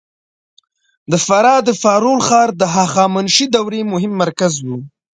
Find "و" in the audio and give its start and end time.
4.65-4.67